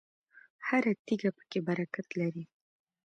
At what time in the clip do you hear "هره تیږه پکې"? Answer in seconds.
0.67-1.59